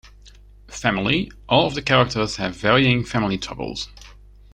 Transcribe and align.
Family: 0.71 1.31
All 1.47 1.67
of 1.67 1.75
the 1.75 1.81
characters 1.83 2.37
have 2.37 2.55
varying 2.55 3.03
family 3.05 3.37
troubles. 3.37 3.87